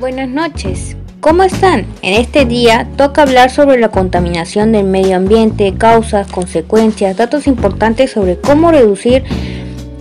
Buenas 0.00 0.30
noches. 0.30 0.96
¿Cómo 1.20 1.42
están? 1.42 1.84
En 2.00 2.14
este 2.14 2.46
día 2.46 2.88
toca 2.96 3.20
hablar 3.20 3.50
sobre 3.50 3.78
la 3.78 3.90
contaminación 3.90 4.72
del 4.72 4.86
medio 4.86 5.14
ambiente, 5.14 5.74
causas, 5.74 6.26
consecuencias, 6.26 7.18
datos 7.18 7.46
importantes 7.46 8.10
sobre 8.12 8.38
cómo 8.38 8.70
reducir 8.70 9.24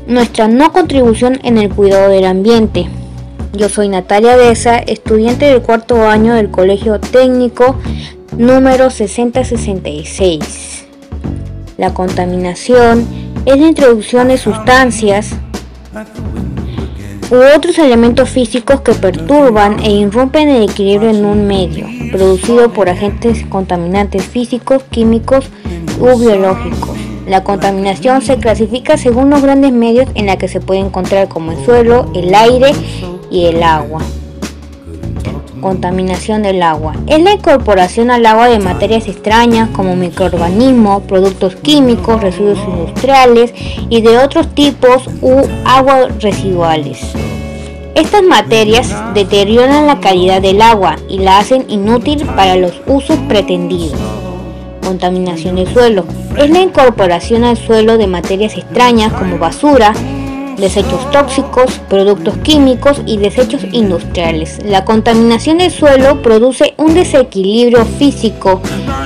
nuestra 0.07 0.47
no 0.47 0.71
contribución 0.71 1.37
en 1.43 1.57
el 1.57 1.67
cuidado 1.69 2.07
del 2.07 2.23
ambiente. 2.23 2.87
Yo 3.51 3.67
soy 3.67 3.89
Natalia 3.89 4.37
Deza, 4.37 4.77
estudiante 4.77 5.47
del 5.47 5.61
cuarto 5.61 6.07
año 6.07 6.33
del 6.33 6.49
Colegio 6.49 7.01
Técnico 7.01 7.75
número 8.37 8.91
6066. 8.91 10.85
La 11.77 11.93
contaminación 11.93 13.05
es 13.45 13.59
la 13.59 13.67
introducción 13.67 14.29
de 14.29 14.37
sustancias 14.37 15.35
u 17.31 17.35
otros 17.55 17.77
elementos 17.77 18.29
físicos 18.29 18.81
que 18.81 18.93
perturban 18.93 19.79
e 19.79 19.91
irrumpen 19.91 20.49
el 20.49 20.63
equilibrio 20.69 21.11
en 21.11 21.25
un 21.25 21.45
medio, 21.47 21.87
producido 22.11 22.71
por 22.71 22.89
agentes 22.89 23.45
contaminantes 23.47 24.23
físicos, 24.23 24.83
químicos 24.89 25.49
u 25.99 26.17
biológicos. 26.17 26.97
La 27.27 27.43
contaminación 27.43 28.23
se 28.23 28.37
clasifica 28.37 28.97
según 28.97 29.29
los 29.29 29.43
grandes 29.43 29.71
medios 29.71 30.09
en 30.15 30.25
la 30.25 30.37
que 30.37 30.47
se 30.47 30.61
puede 30.61 30.79
encontrar 30.79 31.27
como 31.27 31.51
el 31.51 31.63
suelo, 31.63 32.11
el 32.15 32.33
aire 32.33 32.71
y 33.29 33.45
el 33.45 33.61
agua. 33.61 34.01
Contaminación 35.61 36.41
del 36.41 36.63
agua. 36.63 36.93
Es 37.07 37.21
la 37.21 37.33
incorporación 37.33 38.11
al 38.11 38.25
agua 38.25 38.47
de 38.47 38.59
materias 38.59 39.07
extrañas 39.07 39.69
como 39.69 39.95
microorganismos, 39.95 41.03
productos 41.03 41.55
químicos, 41.55 42.21
residuos 42.21 42.59
industriales 42.67 43.53
y 43.89 44.01
de 44.01 44.17
otros 44.17 44.47
tipos 44.55 45.07
u 45.21 45.41
aguas 45.65 46.21
residuales. 46.21 46.99
Estas 47.95 48.23
materias 48.23 48.93
deterioran 49.13 49.85
la 49.85 49.99
calidad 49.99 50.41
del 50.41 50.61
agua 50.61 50.95
y 51.09 51.19
la 51.19 51.39
hacen 51.39 51.65
inútil 51.69 52.25
para 52.35 52.55
los 52.55 52.81
usos 52.87 53.17
pretendidos. 53.27 53.99
Contaminación 54.83 55.57
del 55.57 55.67
suelo. 55.67 56.05
Es 56.37 56.49
la 56.49 56.61
incorporación 56.61 57.43
al 57.43 57.57
suelo 57.57 57.97
de 57.97 58.07
materias 58.07 58.55
extrañas 58.55 59.11
como 59.11 59.37
basura, 59.37 59.93
desechos 60.59 61.09
tóxicos, 61.11 61.79
productos 61.89 62.37
químicos 62.37 63.01
y 63.05 63.17
desechos 63.17 63.61
industriales. 63.71 64.59
La 64.65 64.85
contaminación 64.85 65.57
del 65.57 65.71
suelo 65.71 66.21
produce 66.21 66.73
un 66.77 66.93
desequilibrio 66.93 67.85
físico, 67.85 68.61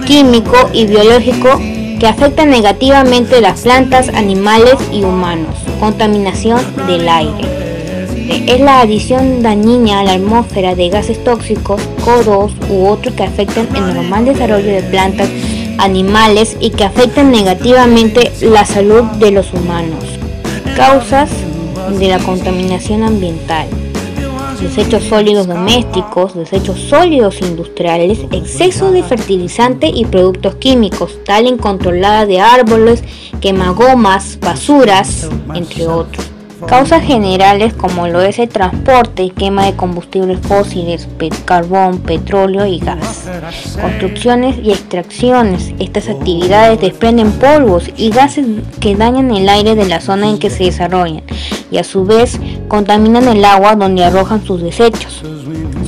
químico 0.05 0.69
y 0.73 0.85
biológico 0.85 1.59
que 1.99 2.07
afecta 2.07 2.45
negativamente 2.45 3.39
las 3.39 3.61
plantas, 3.61 4.09
animales 4.09 4.75
y 4.91 5.03
humanos. 5.03 5.55
Contaminación 5.79 6.59
del 6.87 7.07
aire. 7.07 7.63
Es 8.47 8.59
la 8.59 8.81
adición 8.81 9.41
dañina 9.41 9.99
a 9.99 10.03
la 10.03 10.13
atmósfera 10.13 10.75
de 10.75 10.89
gases 10.89 11.23
tóxicos, 11.23 11.81
CO2 12.03 12.51
u 12.69 12.87
otros 12.87 13.13
que 13.15 13.23
afectan 13.23 13.67
el 13.75 13.93
normal 13.93 14.25
desarrollo 14.25 14.67
de 14.67 14.83
plantas, 14.83 15.29
animales 15.77 16.55
y 16.59 16.69
que 16.69 16.85
afectan 16.85 17.31
negativamente 17.31 18.31
la 18.41 18.65
salud 18.65 19.03
de 19.19 19.31
los 19.31 19.53
humanos. 19.53 20.03
Causas 20.75 21.29
de 21.99 22.07
la 22.07 22.19
contaminación 22.19 23.03
ambiental. 23.03 23.67
Desechos 24.61 25.03
sólidos 25.03 25.47
domésticos, 25.47 26.35
desechos 26.35 26.79
sólidos 26.79 27.41
industriales, 27.41 28.19
exceso 28.31 28.91
de 28.91 29.03
fertilizante 29.03 29.87
y 29.87 30.05
productos 30.05 30.55
químicos, 30.55 31.19
tal 31.25 31.47
incontrolada 31.47 32.25
de 32.25 32.39
árboles, 32.39 33.03
quemagomas, 33.41 34.39
basuras, 34.39 35.29
entre 35.53 35.87
otros. 35.87 36.33
Causas 36.67 37.03
generales 37.03 37.73
como 37.73 38.07
lo 38.07 38.21
es 38.21 38.39
el 38.39 38.47
transporte 38.47 39.23
y 39.23 39.31
quema 39.31 39.65
de 39.65 39.75
combustibles 39.75 40.39
fósiles, 40.39 41.09
carbón, 41.43 41.99
petróleo 41.99 42.65
y 42.65 42.79
gas. 42.79 43.27
Construcciones 43.81 44.55
y 44.63 44.71
extracciones. 44.71 45.73
Estas 45.79 46.07
actividades 46.07 46.79
desprenden 46.79 47.33
polvos 47.33 47.89
y 47.97 48.11
gases 48.11 48.45
que 48.79 48.95
dañan 48.95 49.35
el 49.35 49.49
aire 49.49 49.75
de 49.75 49.85
la 49.85 49.99
zona 49.99 50.29
en 50.29 50.39
que 50.39 50.49
se 50.49 50.63
desarrollan 50.63 51.23
y 51.73 51.79
a 51.79 51.83
su 51.83 52.05
vez 52.05 52.39
contaminan 52.67 53.27
el 53.27 53.43
agua 53.43 53.75
donde 53.75 54.05
arrojan 54.05 54.45
sus 54.45 54.61
desechos. 54.61 55.23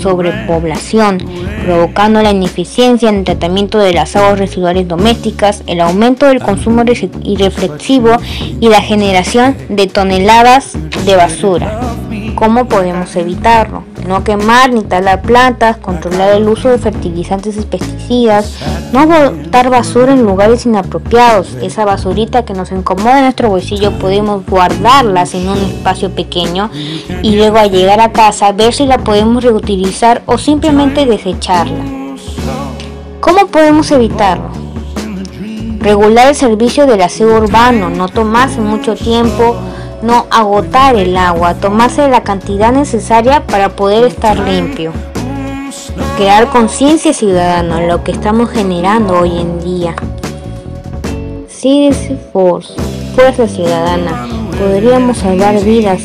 Sobrepoblación, 0.02 1.20
provocando 1.64 2.22
la 2.22 2.32
ineficiencia 2.32 3.10
en 3.10 3.18
el 3.18 3.24
tratamiento 3.24 3.78
de 3.78 3.94
las 3.94 4.16
aguas 4.16 4.40
residuales 4.40 4.88
domésticas, 4.88 5.64
el 5.68 5.80
aumento 5.80 6.26
del 6.26 6.42
consumo 6.42 6.84
irreflexivo 7.24 8.18
y 8.60 8.68
la 8.68 8.82
generación 8.82 9.56
de 9.70 9.88
toneladas 9.88 10.74
de 11.06 11.16
basura. 11.16 11.80
¿Cómo 12.36 12.66
podemos 12.66 13.16
evitarlo? 13.16 13.84
No 14.06 14.26
quemar 14.26 14.72
ni 14.72 14.84
talar 14.84 15.22
plantas, 15.22 15.78
controlar 15.78 16.34
el 16.34 16.50
uso 16.50 16.68
de 16.68 16.78
fertilizantes 16.78 17.56
y 17.58 17.62
pesticidas, 17.62 18.58
no 18.92 19.08
botar 19.08 19.70
basura 19.70 20.12
en 20.12 20.24
lugares 20.24 20.66
inapropiados. 20.66 21.56
Esa 21.62 21.86
basurita 21.86 22.44
que 22.44 22.54
nos 22.54 22.74
incomoda 22.74 23.20
en 23.20 23.24
nuestro 23.24 23.50
bolsillo 23.50 23.98
podemos 24.00 24.46
guardarlas 24.46 25.34
en 25.34 25.48
un 25.48 25.58
espacio 25.58 26.12
pequeño 26.12 26.70
y 27.24 27.38
luego 27.38 27.58
al 27.58 27.72
llegar 27.72 28.02
a 28.02 28.12
casa 28.12 28.52
ver 28.52 28.74
si 28.74 28.86
la 28.86 28.98
podemos 28.98 29.42
reutilizar 29.42 30.22
o 30.26 30.38
simplemente 30.38 31.06
desecharla. 31.06 31.84
¿Cómo 33.22 33.48
podemos 33.48 33.90
evitarlo? 33.92 34.50
Regular 35.80 36.28
el 36.28 36.36
servicio 36.36 36.86
del 36.86 37.02
aseo 37.02 37.38
urbano, 37.38 37.90
no 37.90 38.10
tomarse 38.10 38.60
mucho 38.60 38.96
tiempo 38.96 39.56
no 40.02 40.26
agotar 40.30 40.96
el 40.96 41.16
agua, 41.18 41.56
tomarse 41.56 42.08
la 42.08 42.24
cantidad 42.24 42.72
necesaria 42.72 43.46
para 43.46 43.70
poder 43.70 44.06
estar 44.06 44.38
limpio. 44.38 44.92
Crear 46.18 46.50
conciencia 46.50 47.14
ciudadana, 47.14 47.82
lo 47.88 48.04
que 48.04 48.12
estamos 48.12 48.50
generando 48.50 49.20
hoy 49.20 49.40
en 49.40 49.60
día. 49.64 49.96
Citizen 51.48 52.20
Force, 52.32 52.74
Fuerza 53.16 53.48
Ciudadana, 53.48 54.28
podríamos 54.58 55.18
salvar 55.18 55.62
vidas 55.64 56.02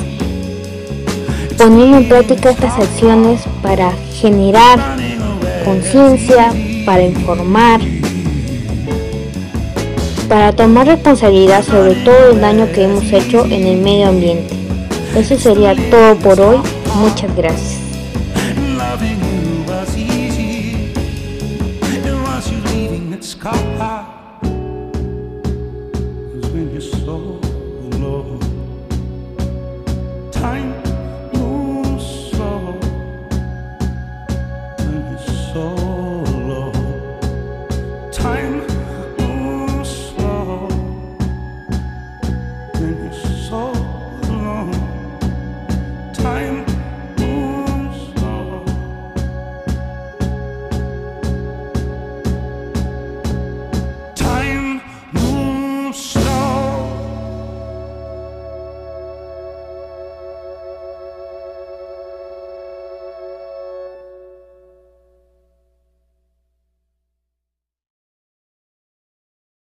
poniendo 1.59 1.99
en 1.99 2.09
práctica 2.09 2.51
estas 2.51 2.79
acciones 2.79 3.43
para 3.63 3.93
generar 4.15 4.79
conciencia, 5.65 6.53
para 6.87 7.03
informar, 7.03 7.81
para 10.31 10.53
tomar 10.53 10.87
responsabilidad 10.87 11.65
sobre 11.65 11.97
todo 11.97 12.31
el 12.31 12.41
daño 12.41 12.71
que 12.73 12.85
hemos 12.85 13.03
hecho 13.13 13.45
en 13.47 13.67
el 13.67 13.79
medio 13.83 14.07
ambiente. 14.07 14.55
Eso 15.17 15.37
sería 15.37 15.75
todo 15.91 16.15
por 16.15 16.41
hoy. 16.41 16.59
Muchas 16.95 17.35
gracias. 17.37 17.81